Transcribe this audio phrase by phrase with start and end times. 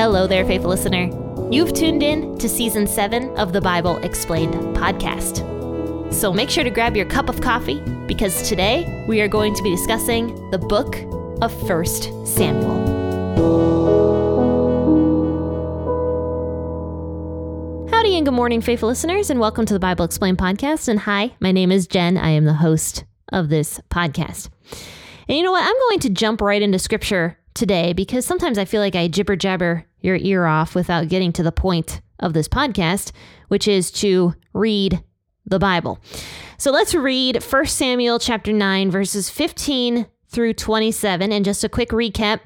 [0.00, 1.10] Hello there, faithful listener.
[1.52, 5.44] You've tuned in to season seven of the Bible Explained podcast.
[6.10, 9.62] So make sure to grab your cup of coffee because today we are going to
[9.62, 10.96] be discussing the book
[11.42, 11.84] of 1
[12.24, 12.80] Samuel.
[17.90, 20.88] Howdy and good morning, faithful listeners, and welcome to the Bible Explained podcast.
[20.88, 22.16] And hi, my name is Jenn.
[22.16, 23.04] I am the host
[23.34, 24.48] of this podcast.
[25.28, 25.62] And you know what?
[25.62, 29.36] I'm going to jump right into scripture today because sometimes I feel like I jibber
[29.36, 33.12] jabber your ear off without getting to the point of this podcast,
[33.48, 35.02] which is to read
[35.46, 35.98] the Bible.
[36.58, 41.90] So let's read 1 Samuel chapter 9 verses 15 through 27 and just a quick
[41.90, 42.40] recap.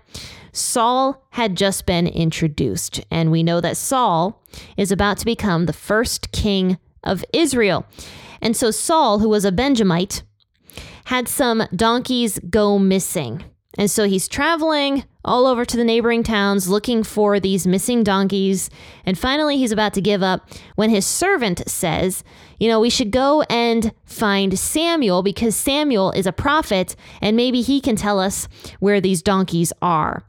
[0.53, 4.41] Saul had just been introduced, and we know that Saul
[4.77, 7.85] is about to become the first king of Israel.
[8.41, 10.23] And so Saul, who was a Benjamite,
[11.07, 13.45] had some donkeys go missing.
[13.77, 18.71] And so he's traveling all over to the neighboring towns looking for these missing donkeys.
[19.07, 22.25] And finally, he's about to give up when his servant says,
[22.59, 27.63] You know, we should go and find Samuel because Samuel is a prophet and maybe
[27.63, 28.49] he can tell us
[28.81, 30.25] where these donkeys are.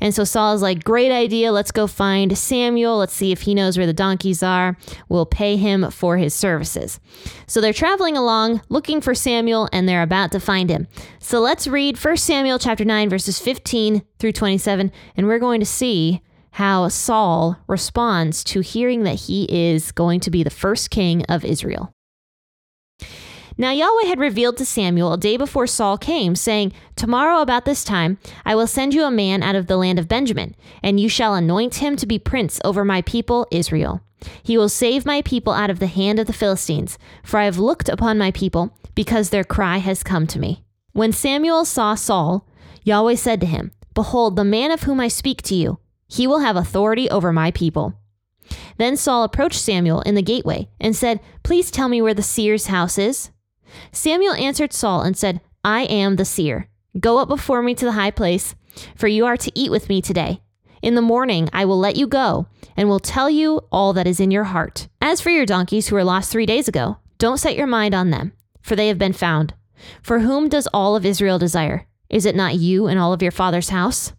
[0.00, 1.52] And so Saul's like, Great idea.
[1.52, 2.98] Let's go find Samuel.
[2.98, 4.76] Let's see if he knows where the donkeys are.
[5.08, 6.98] We'll pay him for his services.
[7.46, 10.88] So they're traveling along looking for Samuel and they're about to find him.
[11.20, 15.66] So let's read 1 Samuel chapter 9, verses 15 through 27, and we're going to
[15.66, 16.22] see
[16.52, 21.44] how Saul responds to hearing that he is going to be the first king of
[21.44, 21.92] Israel.
[23.56, 27.84] Now Yahweh had revealed to Samuel a day before Saul came, saying, Tomorrow about this
[27.84, 31.08] time I will send you a man out of the land of Benjamin, and you
[31.08, 34.00] shall anoint him to be prince over my people Israel.
[34.42, 37.58] He will save my people out of the hand of the Philistines, for I have
[37.58, 40.64] looked upon my people, because their cry has come to me.
[40.92, 42.46] When Samuel saw Saul,
[42.82, 45.78] Yahweh said to him, Behold, the man of whom I speak to you,
[46.10, 47.94] he will have authority over my people.
[48.78, 52.66] Then Saul approached Samuel in the gateway and said, Please tell me where the seer's
[52.66, 53.30] house is.
[53.92, 56.68] Samuel answered Saul and said, I am the seer.
[56.98, 58.56] Go up before me to the high place,
[58.96, 60.40] for you are to eat with me today.
[60.82, 64.18] In the morning I will let you go, and will tell you all that is
[64.18, 64.88] in your heart.
[65.00, 68.10] As for your donkeys who were lost three days ago, don't set your mind on
[68.10, 68.32] them,
[68.62, 69.54] for they have been found.
[70.02, 71.86] For whom does all of Israel desire?
[72.08, 74.12] Is it not you and all of your father's house?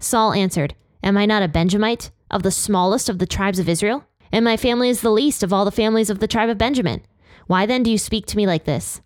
[0.00, 4.04] Saul answered, Am I not a Benjamite, of the smallest of the tribes of Israel?
[4.30, 7.02] And my family is the least of all the families of the tribe of Benjamin.
[7.46, 9.00] Why then do you speak to me like this?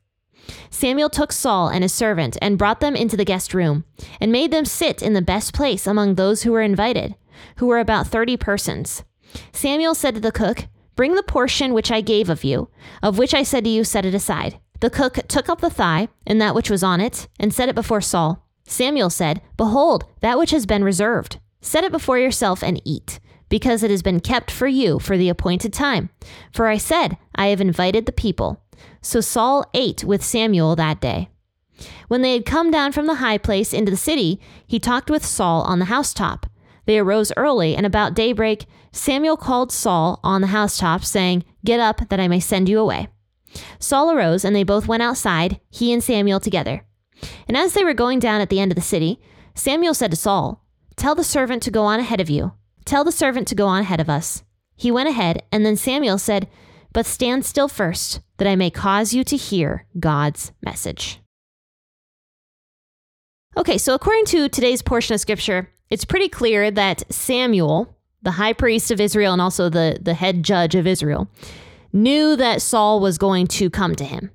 [0.71, 3.85] Samuel took Saul and his servant and brought them into the guest room,
[4.21, 7.17] and made them sit in the best place among those who were invited,
[7.57, 9.03] who were about thirty persons.
[9.53, 12.71] Samuel said to the cook, Bring the portion which I gave of you,
[13.03, 14.61] of which I said to you, set it aside.
[14.81, 17.75] The cook took up the thigh and that which was on it, and set it
[17.75, 18.47] before Saul.
[18.67, 21.39] Samuel said, Behold, that which has been reserved.
[21.67, 23.19] Set it before yourself and eat,
[23.49, 26.11] because it has been kept for you for the appointed time.
[26.53, 28.63] For I said, I have invited the people.
[29.03, 31.29] So Saul ate with Samuel that day.
[32.07, 35.27] When they had come down from the high place into the city, he talked with
[35.27, 36.47] Saul on the housetop.
[36.85, 42.09] They arose early, and about daybreak, Samuel called Saul on the housetop, saying, Get up,
[42.11, 43.09] that I may send you away.
[43.81, 46.87] Saul arose, and they both went outside, he and Samuel together.
[47.49, 49.21] And as they were going down at the end of the city,
[49.57, 50.63] Samuel said to Saul,
[50.97, 52.53] Tell the servant to go on ahead of you.
[52.85, 54.43] Tell the servant to go on ahead of us.
[54.77, 56.49] He went ahead, and then Samuel said,
[56.93, 61.21] But stand still first, that I may cause you to hear God's message.
[63.57, 68.53] Okay, so according to today's portion of scripture, it's pretty clear that Samuel, the high
[68.53, 71.31] priest of Israel and also the, the head judge of Israel,
[71.93, 74.31] knew that Saul was going to come to him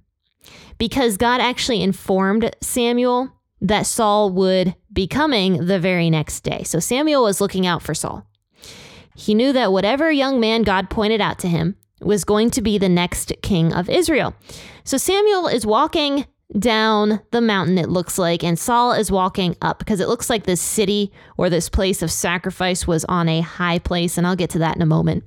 [0.77, 6.63] because God actually informed Samuel that Saul would be coming the very next day.
[6.63, 8.25] So Samuel was looking out for Saul.
[9.15, 12.77] He knew that whatever young man God pointed out to him was going to be
[12.77, 14.35] the next king of Israel.
[14.83, 16.25] So Samuel is walking
[16.57, 20.43] down the mountain, it looks like, and Saul is walking up because it looks like
[20.43, 24.49] this city or this place of sacrifice was on a high place, and I'll get
[24.51, 25.23] to that in a moment.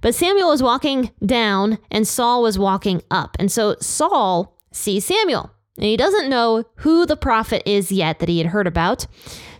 [0.00, 3.36] But Samuel was walking down and Saul was walking up.
[3.38, 8.28] And so Saul sees Samuel and he doesn't know who the prophet is yet that
[8.28, 9.06] he had heard about.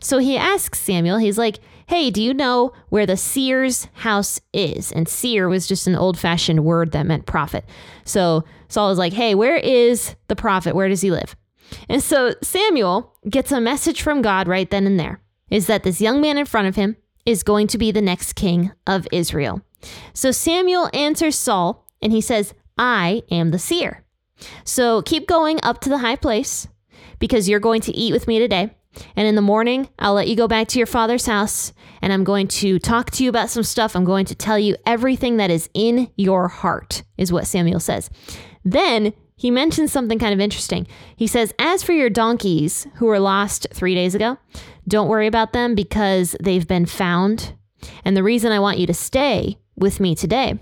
[0.01, 4.91] So he asks Samuel, he's like, Hey, do you know where the seer's house is?
[4.93, 7.65] And seer was just an old fashioned word that meant prophet.
[8.05, 10.75] So Saul is like, Hey, where is the prophet?
[10.75, 11.37] Where does he live?
[11.89, 15.21] And so Samuel gets a message from God right then and there
[15.51, 16.97] is that this young man in front of him
[17.27, 19.63] is going to be the next king of Israel.
[20.13, 24.04] So Samuel answers Saul and he says, I am the seer.
[24.65, 26.69] So keep going up to the high place
[27.19, 28.71] because you're going to eat with me today.
[29.17, 32.25] And in the morning, I'll let you go back to your father's house and I'm
[32.25, 33.97] going to talk to you about some stuff.
[33.97, 38.11] I'm going to tell you everything that is in your heart, is what Samuel says.
[38.65, 40.87] Then he mentions something kind of interesting.
[41.17, 44.39] He says, As for your donkeys who were lost three days ago,
[44.87, 47.55] don't worry about them because they've been found.
[48.05, 50.61] And the reason I want you to stay with me today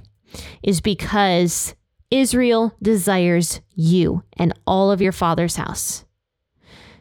[0.63, 1.75] is because
[2.13, 6.05] Israel desires you and all of your father's house.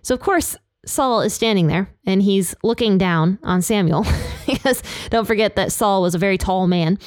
[0.04, 0.56] So, of course,
[0.86, 4.06] Saul is standing there and he's looking down on Samuel
[4.48, 6.98] because don't forget that Saul was a very tall man.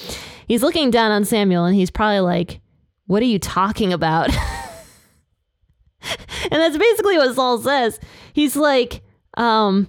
[0.47, 2.61] He's looking down on Samuel and he's probably like,
[3.07, 4.29] What are you talking about?
[6.03, 7.99] and that's basically what Saul says.
[8.35, 9.03] He's like,
[9.39, 9.89] um,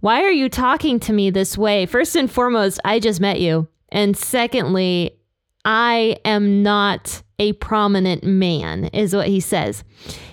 [0.00, 1.86] Why are you talking to me this way?
[1.86, 3.66] First and foremost, I just met you.
[3.88, 5.16] And secondly,
[5.64, 9.82] I am not a prominent man, is what he says.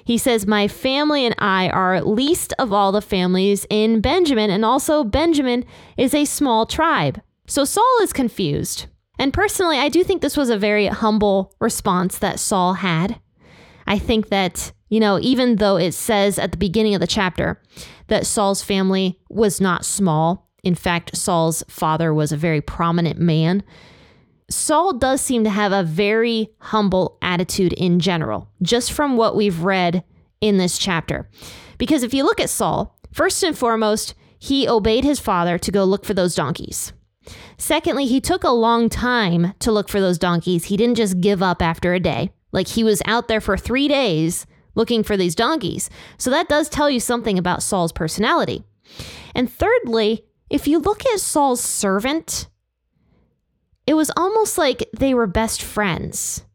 [0.04, 4.66] He says, My family and I are least of all the families in Benjamin, and
[4.66, 5.66] also Benjamin
[5.98, 7.22] is a small tribe.
[7.48, 8.88] So Saul is confused.
[9.20, 13.20] And personally, I do think this was a very humble response that Saul had.
[13.86, 17.62] I think that, you know, even though it says at the beginning of the chapter
[18.08, 23.64] that Saul's family was not small, in fact, Saul's father was a very prominent man.
[24.54, 29.64] Saul does seem to have a very humble attitude in general, just from what we've
[29.64, 30.04] read
[30.42, 31.30] in this chapter.
[31.78, 35.84] Because if you look at Saul, first and foremost, he obeyed his father to go
[35.84, 36.94] look for those donkeys.
[37.58, 40.66] Secondly, he took a long time to look for those donkeys.
[40.66, 42.32] He didn't just give up after a day.
[42.52, 44.46] Like he was out there for three days
[44.76, 45.90] looking for these donkeys.
[46.18, 48.64] So that does tell you something about Saul's personality.
[49.36, 52.48] And thirdly, if you look at Saul's servant,
[53.92, 56.46] it was almost like they were best friends.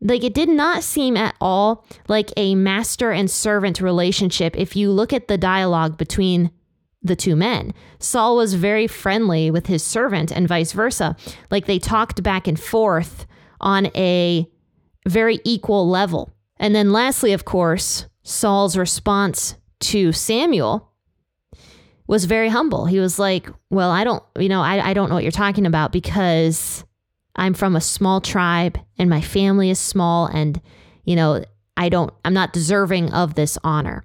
[0.00, 4.92] Like it did not seem at all like a master and servant relationship if you
[4.92, 6.52] look at the dialogue between
[7.02, 7.74] the two men.
[7.98, 11.16] Saul was very friendly with his servant and vice versa.
[11.50, 13.26] Like they talked back and forth
[13.60, 14.46] on a
[15.08, 16.30] very equal level.
[16.56, 20.92] And then lastly, of course, Saul's response to Samuel
[22.06, 22.86] was very humble.
[22.86, 25.66] He was like, Well, I don't, you know, I, I don't know what you're talking
[25.66, 26.84] about because
[27.34, 30.60] I'm from a small tribe and my family is small and,
[31.04, 31.44] you know,
[31.76, 34.04] I don't, I'm not deserving of this honor.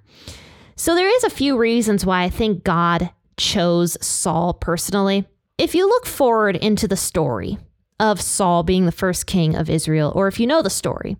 [0.76, 5.26] So there is a few reasons why I think God chose Saul personally.
[5.58, 7.58] If you look forward into the story
[8.00, 11.16] of Saul being the first king of Israel, or if you know the story,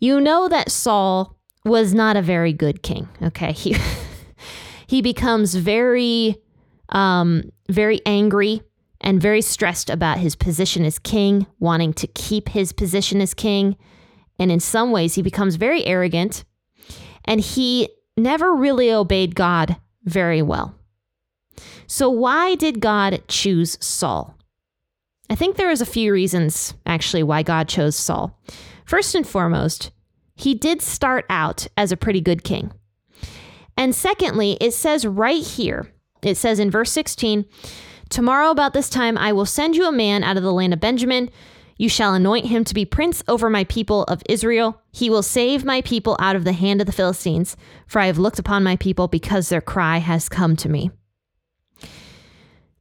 [0.00, 3.08] you know that Saul was not a very good king.
[3.22, 3.52] Okay.
[3.60, 3.76] He,
[4.90, 6.36] he becomes very,
[6.88, 8.60] um, very angry
[9.00, 13.76] and very stressed about his position as king, wanting to keep his position as king.
[14.40, 16.42] And in some ways, he becomes very arrogant
[17.24, 20.74] and he never really obeyed God very well.
[21.86, 24.36] So, why did God choose Saul?
[25.30, 28.36] I think there is a few reasons actually why God chose Saul.
[28.86, 29.92] First and foremost,
[30.34, 32.72] he did start out as a pretty good king.
[33.76, 35.90] And secondly, it says right here,
[36.22, 37.46] it says in verse 16,
[38.08, 40.80] Tomorrow about this time I will send you a man out of the land of
[40.80, 41.30] Benjamin.
[41.78, 44.82] You shall anoint him to be prince over my people of Israel.
[44.92, 47.56] He will save my people out of the hand of the Philistines,
[47.86, 50.90] for I have looked upon my people because their cry has come to me.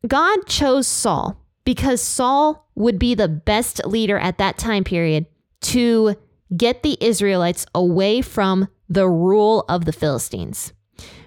[0.08, 5.28] God chose Saul because Saul would be the best leader at that time period
[5.62, 6.16] to
[6.56, 10.74] get the Israelites away from the rule of the Philistines.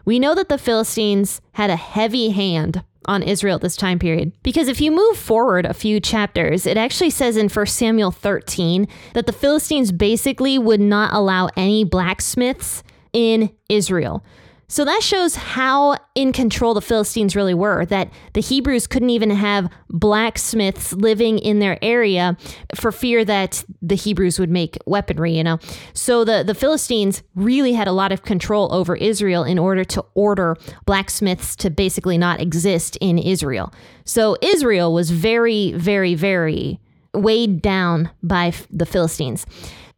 [0.05, 4.33] We know that the Philistines had a heavy hand on Israel at this time period.
[4.43, 8.87] Because if you move forward a few chapters, it actually says in 1 Samuel 13
[9.15, 12.83] that the Philistines basically would not allow any blacksmiths
[13.13, 14.25] in Israel.
[14.73, 19.29] So that shows how in control the Philistines really were, that the Hebrews couldn't even
[19.29, 22.39] have blacksmiths living in their area
[22.75, 25.59] for fear that the Hebrews would make weaponry, you know.
[25.93, 30.03] So the, the Philistines really had a lot of control over Israel in order to
[30.15, 33.75] order blacksmiths to basically not exist in Israel.
[34.07, 36.81] So Israel was very, very, very
[37.13, 39.45] weighed down by the Philistines.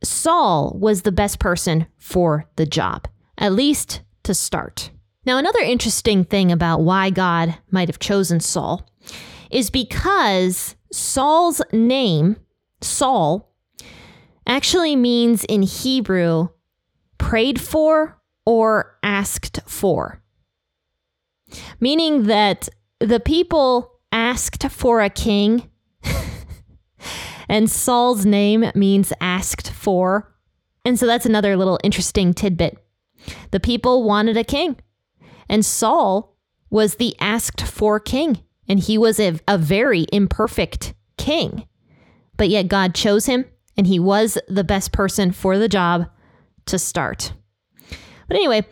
[0.02, 3.07] Saul was the best person for the job.
[3.38, 4.90] At least to start.
[5.26, 8.87] Now, another interesting thing about why God might have chosen Saul
[9.50, 12.37] is because Saul's name,
[12.81, 13.54] Saul,
[14.47, 16.49] actually means in Hebrew
[17.16, 20.23] prayed for or asked for,
[21.81, 22.69] meaning that
[23.00, 25.71] the people asked for a king,
[27.49, 30.31] and Saul's name means asked for.
[30.85, 32.83] And so that's another little interesting tidbit
[33.50, 34.76] the people wanted a king.
[35.49, 36.37] And Saul
[36.71, 41.66] was the asked for king, and he was a, a very imperfect king.
[42.37, 43.45] But yet God chose him,
[43.76, 46.07] and he was the best person for the job
[46.66, 47.33] to start.
[48.28, 48.66] But anyway,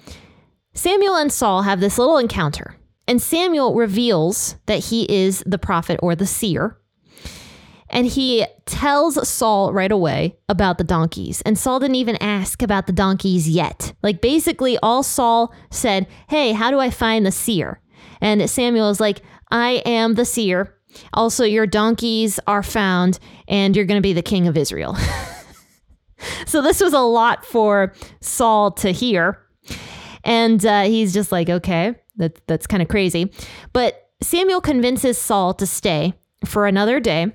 [0.74, 6.00] Samuel and Saul have this little encounter, and Samuel reveals that he is the prophet
[6.02, 6.78] or the seer.
[7.92, 11.42] And he tells Saul right away about the donkeys.
[11.42, 13.92] And Saul didn't even ask about the donkeys yet.
[14.02, 17.80] Like basically, all Saul said, Hey, how do I find the seer?
[18.22, 19.20] And Samuel is like,
[19.50, 20.74] I am the seer.
[21.12, 23.18] Also, your donkeys are found,
[23.48, 24.94] and you're going to be the king of Israel.
[26.46, 29.38] so, this was a lot for Saul to hear.
[30.24, 33.32] And uh, he's just like, okay, that, that's kind of crazy.
[33.72, 37.32] But Samuel convinces Saul to stay for another day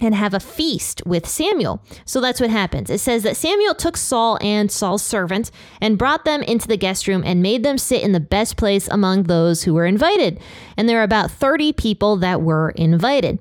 [0.00, 1.82] and have a feast with Samuel.
[2.04, 2.90] So that's what happens.
[2.90, 7.06] It says that Samuel took Saul and Saul's servant and brought them into the guest
[7.06, 10.40] room and made them sit in the best place among those who were invited.
[10.76, 13.38] And there are about 30 people that were invited.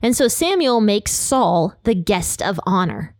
[0.00, 3.14] And so Samuel makes Saul the guest of honor.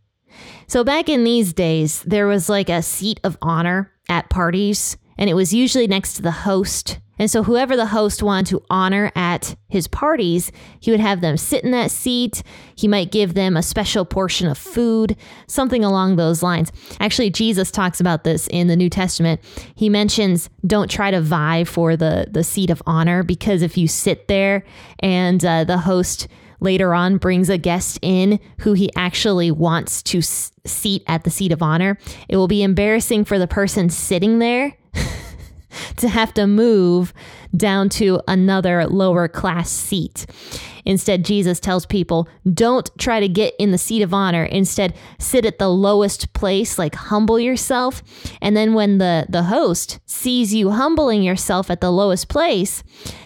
[0.69, 5.31] So back in these days, there was like a seat of honor at parties, and
[5.31, 9.11] it was usually next to the host and so, whoever the host wanted to honor
[9.15, 12.43] at his parties, he would have them sit in that seat.
[12.75, 16.71] He might give them a special portion of food, something along those lines.
[17.01, 19.41] Actually, Jesus talks about this in the New Testament.
[19.75, 23.89] He mentions don't try to vie for the, the seat of honor because if you
[23.89, 24.65] sit there
[25.01, 26.29] and uh, the host
[26.61, 31.31] later on brings a guest in who he actually wants to s- seat at the
[31.31, 34.77] seat of honor, it will be embarrassing for the person sitting there
[35.97, 37.13] to have to move
[37.57, 40.27] down to another lower class seat.
[40.85, 44.45] Instead, Jesus tells people, don't try to get in the seat of honor.
[44.45, 48.03] Instead, sit at the lowest place, like humble yourself.
[48.41, 52.85] And then when the, the host sees you humbling yourself at the lowest place,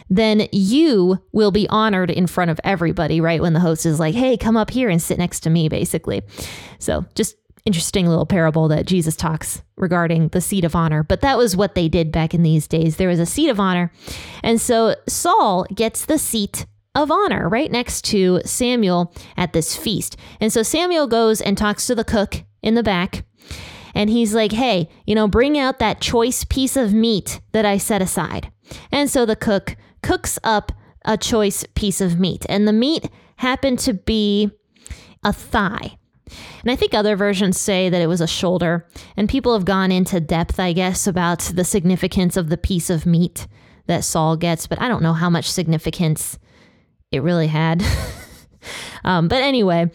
[0.08, 3.42] then you will be honored in front of everybody, right?
[3.42, 6.22] When the host is like, hey, come up here and sit next to me, basically.
[6.78, 11.02] So just interesting little parable that Jesus talks regarding the seat of honor.
[11.02, 12.96] But that was what they did back in these days.
[12.96, 13.92] There was a seat of honor.
[14.42, 20.16] And so Saul gets the seat of honor right next to Samuel at this feast.
[20.40, 23.24] And so Samuel goes and talks to the cook in the back.
[23.94, 27.76] And he's like, hey, you know, bring out that choice piece of meat that I
[27.76, 28.52] set aside.
[28.92, 30.72] And so the cook cooks up
[31.04, 32.46] a choice piece of meat.
[32.48, 34.50] And the meat happened to be
[35.24, 35.98] a thigh.
[36.62, 38.86] And I think other versions say that it was a shoulder.
[39.16, 43.06] And people have gone into depth, I guess, about the significance of the piece of
[43.06, 43.46] meat
[43.86, 46.38] that Saul gets, but I don't know how much significance
[47.10, 47.82] it really had.
[49.04, 49.90] um, but anyway,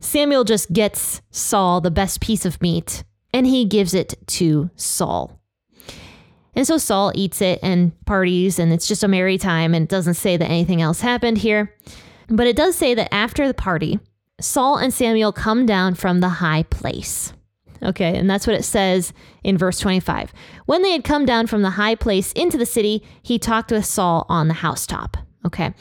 [0.00, 5.40] Samuel just gets Saul the best piece of meat and he gives it to Saul.
[6.54, 9.88] And so Saul eats it and parties, and it's just a merry time, and it
[9.88, 11.74] doesn't say that anything else happened here.
[12.28, 13.98] But it does say that after the party,
[14.42, 17.32] Saul and Samuel come down from the high place.
[17.82, 20.32] Okay, and that's what it says in verse 25.
[20.66, 23.84] When they had come down from the high place into the city, he talked with
[23.84, 25.16] Saul on the housetop.
[25.44, 25.74] Okay,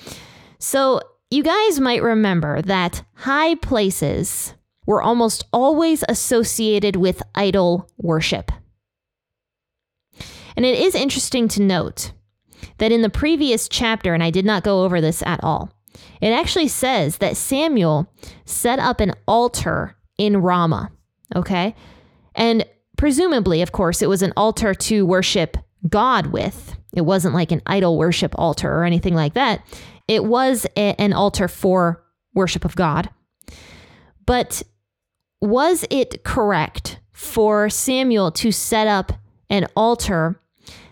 [0.57, 4.55] so you guys might remember that high places
[4.87, 8.51] were almost always associated with idol worship.
[10.55, 12.11] And it is interesting to note
[12.79, 15.71] that in the previous chapter, and I did not go over this at all,
[16.21, 18.11] it actually says that Samuel
[18.45, 20.91] set up an altar in Ramah.
[21.35, 21.75] Okay.
[22.35, 22.65] And
[22.97, 25.57] presumably, of course, it was an altar to worship
[25.87, 26.75] God with.
[26.93, 29.65] It wasn't like an idol worship altar or anything like that.
[30.07, 33.09] It was a, an altar for worship of God.
[34.25, 34.61] But
[35.41, 39.13] was it correct for Samuel to set up
[39.49, 40.39] an altar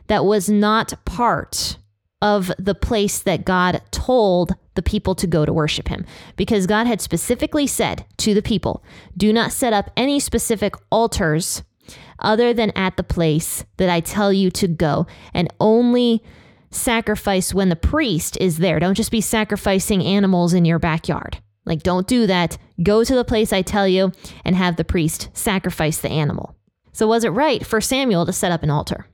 [0.08, 1.78] that was not part
[2.22, 6.06] of the place that God told the people to go to worship him
[6.38, 8.82] because God had specifically said to the people,
[9.18, 11.64] do not set up any specific altars
[12.20, 16.24] other than at the place that I tell you to go and only
[16.72, 18.80] sacrifice when the priest is there.
[18.80, 21.40] Don't just be sacrificing animals in your backyard.
[21.66, 22.58] Like, don't do that.
[22.82, 24.14] Go to the place I tell you
[24.46, 26.56] and have the priest sacrifice the animal.
[26.94, 29.08] So, was it right for Samuel to set up an altar?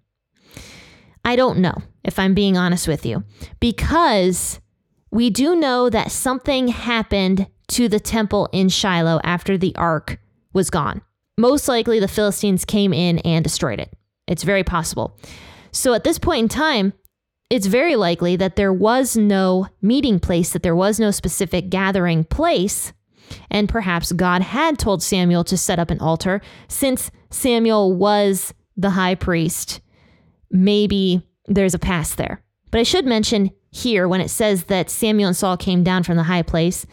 [1.24, 3.24] I don't know, if I'm being honest with you,
[3.60, 4.60] because
[5.16, 10.20] we do know that something happened to the temple in Shiloh after the ark
[10.54, 11.02] was gone.
[11.38, 13.94] Most likely, the Philistines came in and destroyed it.
[14.28, 15.18] It's very possible.
[15.72, 16.94] So, at this point in time,
[17.50, 22.26] it's very likely that there was no meeting place, that there was no specific gathering
[22.26, 22.92] place.
[23.50, 28.92] And perhaps God had told Samuel to set up an altar since Samuel was the
[28.92, 29.82] high priest
[30.52, 32.42] maybe there's a past there.
[32.72, 36.16] But I should mention here when it says that Samuel and Saul came down from
[36.16, 36.86] the high place,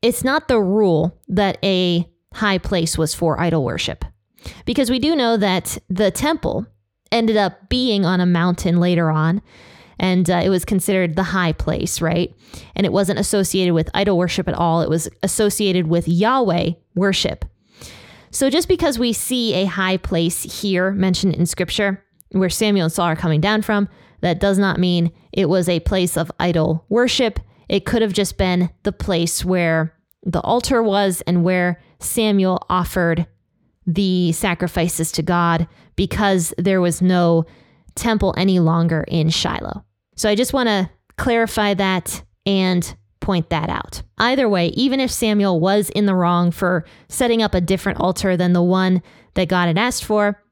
[0.00, 4.04] it's not the rule that a high place was for idol worship.
[4.64, 6.66] Because we do know that the temple
[7.12, 9.42] ended up being on a mountain later on,
[9.98, 12.34] and uh, it was considered the high place, right?
[12.74, 17.44] And it wasn't associated with idol worship at all, it was associated with Yahweh worship.
[18.30, 22.92] So just because we see a high place here mentioned in scripture, where Samuel and
[22.92, 23.88] Saul are coming down from,
[24.20, 27.40] that does not mean it was a place of idol worship.
[27.68, 29.94] It could have just been the place where
[30.24, 33.26] the altar was and where Samuel offered
[33.86, 37.44] the sacrifices to God because there was no
[37.94, 39.84] temple any longer in Shiloh.
[40.16, 44.02] So I just want to clarify that and point that out.
[44.18, 48.36] Either way, even if Samuel was in the wrong for setting up a different altar
[48.36, 49.02] than the one
[49.34, 50.42] that God had asked for,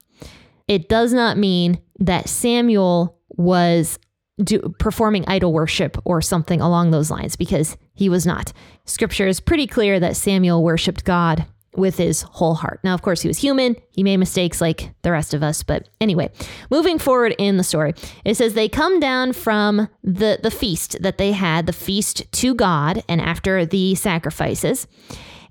[0.69, 3.99] it does not mean that Samuel was
[4.43, 8.53] do, performing idol worship or something along those lines because he was not.
[8.85, 12.81] Scripture is pretty clear that Samuel worshiped God with his whole heart.
[12.83, 13.77] Now, of course, he was human.
[13.91, 15.63] He made mistakes like the rest of us.
[15.63, 16.31] But anyway,
[16.71, 21.19] moving forward in the story, it says they come down from the, the feast that
[21.19, 24.87] they had, the feast to God, and after the sacrifices.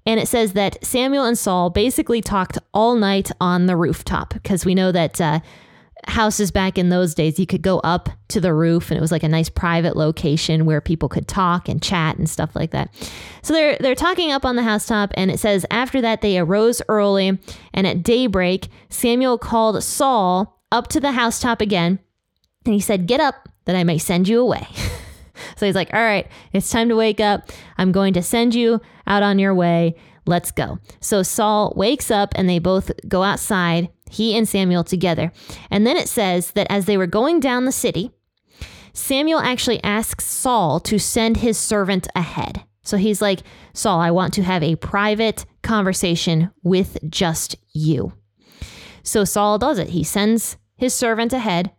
[0.08, 4.66] And it says that Samuel and Saul basically talked all night on the rooftop because
[4.66, 5.40] we know that uh,
[6.08, 9.12] houses back in those days, you could go up to the roof and it was
[9.12, 12.94] like a nice private location where people could talk and chat and stuff like that.
[13.42, 16.82] So they're they're talking up on the housetop and it says after that they arose
[16.88, 17.40] early
[17.74, 22.00] and at daybreak Samuel called Saul up to the housetop again
[22.66, 24.68] and he said, "Get up that I may send you away."
[25.56, 27.50] so he's like, "All right, it's time to wake up.
[27.78, 29.96] I'm going to send you out on your way."
[30.28, 30.80] Let's go.
[31.02, 35.32] So Saul wakes up and they both go outside he and Samuel together.
[35.70, 38.12] And then it says that as they were going down the city,
[38.94, 42.64] Samuel actually asks Saul to send his servant ahead.
[42.82, 43.42] So he's like,
[43.74, 48.14] Saul, I want to have a private conversation with just you.
[49.04, 49.90] So Saul does it.
[49.90, 51.72] He sends his servant ahead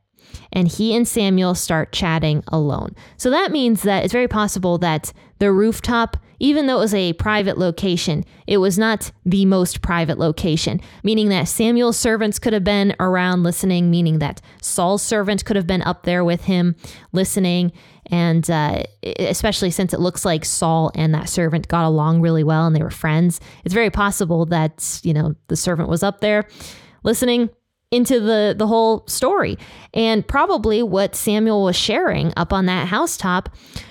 [0.53, 2.95] and he and Samuel start chatting alone.
[3.17, 7.13] So that means that it's very possible that the rooftop, even though it was a
[7.15, 12.65] private location, it was not the most private location, meaning that Samuel's servants could have
[12.65, 16.77] been around listening, meaning that Saul's servant could have been up there with him
[17.13, 17.73] listening.
[18.07, 18.85] And uh,
[19.19, 22.83] especially since it looks like Saul and that servant got along really well and they
[22.83, 26.47] were friends, it's very possible that, you know, the servant was up there
[27.03, 27.51] listening
[27.97, 29.59] into the the whole story.
[29.95, 33.49] And probably what Samuel was sharing up on that housetop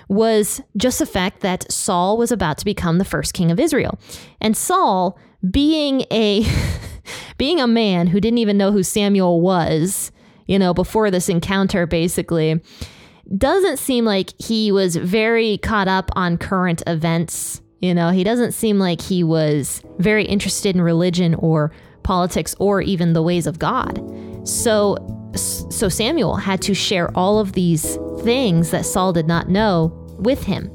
[0.07, 3.97] was just the fact that Saul was about to become the first king of Israel.
[4.39, 5.17] And Saul,
[5.49, 6.45] being a
[7.37, 10.11] being a man who didn't even know who Samuel was,
[10.45, 12.61] you know, before this encounter basically,
[13.35, 17.61] doesn't seem like he was very caught up on current events.
[17.81, 21.71] You know, he doesn't seem like he was very interested in religion or
[22.05, 23.99] politics, or even the ways of God.
[24.47, 24.95] So,
[25.35, 29.87] so Samuel had to share all of these things that Saul did not know
[30.17, 30.71] with him.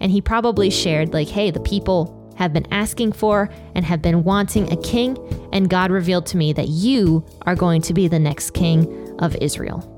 [0.00, 4.22] And he probably shared, like, hey, the people have been asking for and have been
[4.22, 5.18] wanting a king,
[5.52, 9.36] and God revealed to me that you are going to be the next king of
[9.36, 9.97] Israel.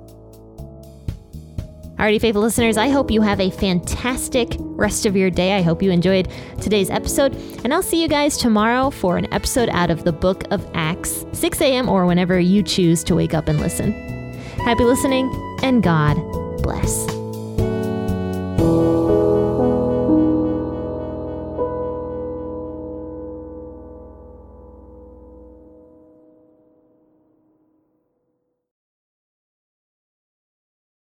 [2.01, 5.53] Alrighty, faithful listeners, I hope you have a fantastic rest of your day.
[5.53, 9.69] I hope you enjoyed today's episode, and I'll see you guys tomorrow for an episode
[9.69, 11.91] out of the book of Acts, 6 a.m.
[11.91, 13.93] or whenever you choose to wake up and listen.
[14.65, 15.31] Happy listening,
[15.63, 16.17] and God
[16.63, 17.07] bless.